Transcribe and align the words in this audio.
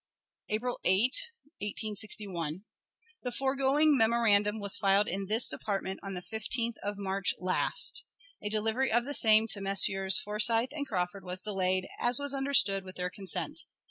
April 0.49 0.79
8, 0.83 1.11
1861. 1.59 2.63
The 3.21 3.31
foregoing 3.31 3.95
memorandum 3.95 4.57
was 4.59 4.75
filed 4.75 5.07
in 5.07 5.27
this 5.27 5.47
department 5.47 5.99
on 6.01 6.15
the 6.15 6.23
15th 6.23 6.77
of 6.81 6.97
March 6.97 7.35
last. 7.37 8.03
A 8.41 8.49
delivery 8.49 8.91
of 8.91 9.05
the 9.05 9.13
same 9.13 9.47
to 9.49 9.61
Messrs. 9.61 10.17
Forsyth 10.17 10.69
and 10.73 10.87
Crawford 10.87 11.23
was 11.23 11.39
delayed, 11.39 11.87
as 11.99 12.17
was 12.17 12.33
understood, 12.33 12.83
with 12.83 12.95
their 12.95 13.11
consent. 13.11 13.59